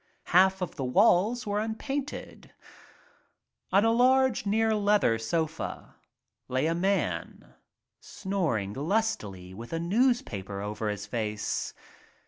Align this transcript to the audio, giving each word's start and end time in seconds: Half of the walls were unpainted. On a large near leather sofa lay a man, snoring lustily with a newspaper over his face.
Half 0.33 0.63
of 0.63 0.77
the 0.77 0.83
walls 0.83 1.45
were 1.45 1.59
unpainted. 1.59 2.51
On 3.71 3.85
a 3.85 3.91
large 3.91 4.47
near 4.47 4.73
leather 4.73 5.19
sofa 5.19 5.95
lay 6.47 6.65
a 6.65 6.73
man, 6.73 7.53
snoring 7.99 8.73
lustily 8.73 9.53
with 9.53 9.73
a 9.73 9.79
newspaper 9.79 10.59
over 10.59 10.89
his 10.89 11.05
face. 11.05 11.75